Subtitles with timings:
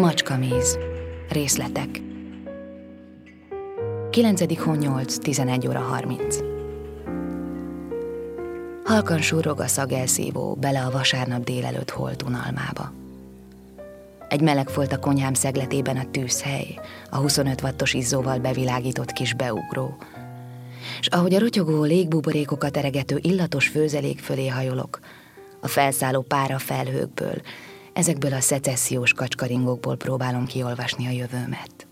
[0.00, 0.78] Macskamíz.
[1.28, 2.00] Részletek.
[4.10, 4.58] 9.
[4.58, 6.38] hó 8, 11 óra 30.
[8.84, 12.92] Halkan súrog a szagelszívó bele a vasárnap délelőtt holt unalmába.
[14.28, 16.80] Egy meleg volt a konyhám szegletében a tűzhely,
[17.10, 19.96] a 25 wattos izzóval bevilágított kis beugró.
[21.00, 25.00] És ahogy a rotyogó légbuborékokat eregető illatos főzelék fölé hajolok,
[25.60, 27.42] a felszálló pára felhőkből,
[27.92, 31.86] ezekből a szecessziós kacskaringokból próbálom kiolvasni a jövőmet.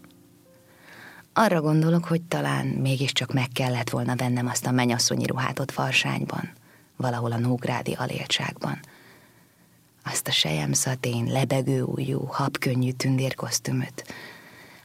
[1.32, 6.52] Arra gondolok, hogy talán mégiscsak meg kellett volna vennem azt a menyasszonyi ruhát ott Varsányban,
[6.96, 8.80] valahol a Nógrádi aléltságban.
[10.04, 14.04] Azt a sejem szatén, lebegő ujjú, habkönnyű tündérkosztümöt,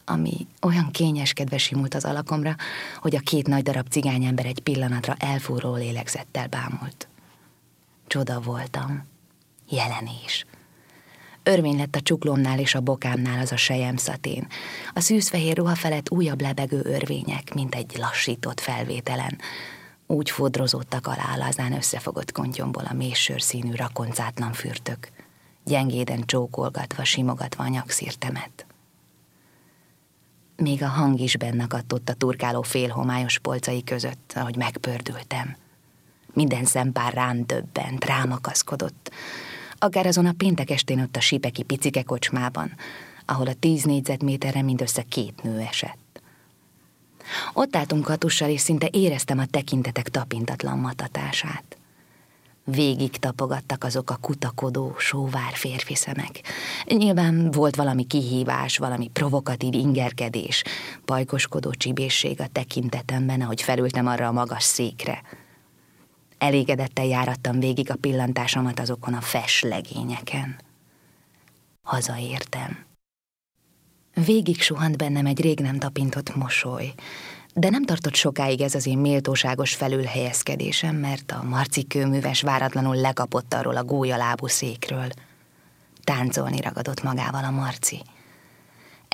[0.06, 2.56] ami olyan kényeskedve simult az alakomra,
[3.00, 7.08] hogy a két nagy darab cigányember egy pillanatra elfúró lélegzettel bámult.
[8.08, 9.04] Csoda voltam.
[9.70, 10.46] Jelenés.
[11.44, 14.48] Örvény lett a csuklomnál és a bokámnál az a sejem szatén.
[14.94, 19.38] A szűzfehér ruha felett újabb lebegő örvények, mint egy lassított felvételen.
[20.08, 25.10] Úgy fodrozódtak alá lazán összefogott kontyomból a mésőr színű rakoncátlan fürtök,
[25.66, 28.66] gyengéden csókolgatva, simogatva a nyakszírtemet.
[30.56, 35.56] Még a hang is bennakadtott a turkáló félhomályos polcai között, ahogy megpördültem.
[36.34, 39.12] Minden szempár rám döbbent, rám akaszkodott,
[39.84, 42.74] akár azon a péntek estén ott a Sipeki picike kocsmában,
[43.26, 46.22] ahol a tíz négyzetméterre mindössze két nő esett.
[47.54, 51.78] Ott álltunk katussal, és szinte éreztem a tekintetek tapintatlan matatását.
[52.64, 56.42] Végig tapogattak azok a kutakodó, sóvár férfi szemek.
[56.86, 60.64] Nyilván volt valami kihívás, valami provokatív ingerkedés,
[61.06, 65.22] pajkoskodó csibészség a tekintetemben, ahogy felültem arra a magas székre–
[66.44, 70.60] Elégedettel járattam végig a pillantásomat azokon a fes legényeken.
[71.82, 72.86] Hazaértem.
[74.26, 76.94] Végig suhant bennem egy rég nem tapintott mosoly,
[77.54, 83.54] de nem tartott sokáig ez az én méltóságos felülhelyezkedésem, mert a marci kőműves váratlanul lekapott
[83.54, 85.08] arról a gólyalábú székről.
[86.04, 88.02] Táncolni ragadott magával a marci.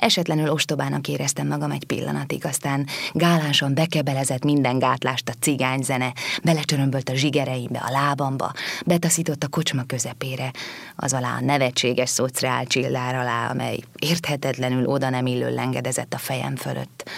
[0.00, 6.12] Esetlenül ostobának éreztem magam egy pillanatig, aztán gálánsan bekebelezett minden gátlást a cigányzene,
[6.42, 8.52] belecsörömbölt a zsigereimbe, a lábamba,
[8.86, 10.50] betaszított a kocsma közepére,
[10.96, 16.56] az alá a nevetséges szociál csillár alá, amely érthetetlenül oda nem illő lengedezett a fejem
[16.56, 17.10] fölött.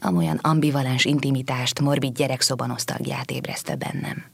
[0.00, 4.33] Amolyan ambivalens intimitást, morbid gyerekszoba nosztalgiát ébreszte bennem.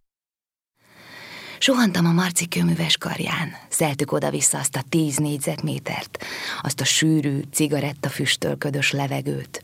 [1.63, 6.25] Suhantam a Marci kőműves karján, szeltük oda-vissza azt a tíz négyzetmétert,
[6.63, 9.63] azt a sűrű, cigarettafüsttől ködös levegőt.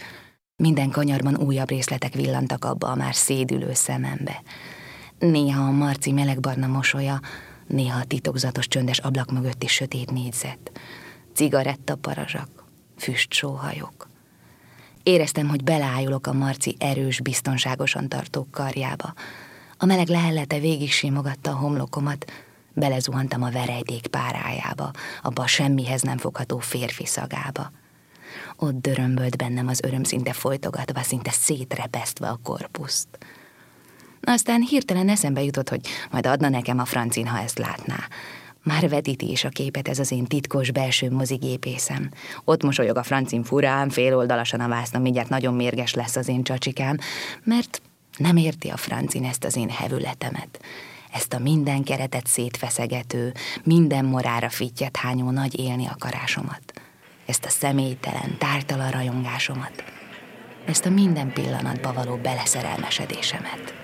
[0.57, 4.43] Minden kanyarban újabb részletek villantak abba a már szédülő szemembe.
[5.19, 7.21] Néha a Marci melegbarna mosolya,
[7.67, 10.81] néha a titokzatos csöndes ablak mögötti sötét négyzet.
[11.35, 12.49] Cigarettaparazsak,
[12.99, 14.09] füstsóhajok.
[15.03, 19.15] Éreztem, hogy beleájulok a Marci erős, biztonságosan tartó karjába,
[19.79, 22.33] a meleg lehellete végig simogatta a homlokomat,
[22.73, 24.91] belezuhantam a verejték párájába,
[25.23, 27.71] abba a semmihez nem fogható férfi szagába.
[28.57, 33.09] Ott dörömbölt bennem az öröm szinte folytogatva, szinte szétrepesztve a korpuszt.
[34.23, 38.09] Aztán hirtelen eszembe jutott, hogy majd adna nekem a francin, ha ezt látná.
[38.63, 42.11] Már vetíti is a képet ez az én titkos belső mozigépészem.
[42.45, 46.97] Ott mosolyog a francin furán, féloldalasan a vászna, mindjárt nagyon mérges lesz az én csacsikám,
[47.45, 47.83] mert
[48.17, 50.61] nem érti a francin ezt az én hevületemet,
[51.13, 53.33] ezt a minden keretet szétfeszegető,
[53.63, 56.73] minden morára fittyet hányó nagy élni akarásomat,
[57.27, 59.85] ezt a személytelen, tártalan rajongásomat,
[60.67, 63.75] ezt a minden pillanatba való beleszerelmesedésemet.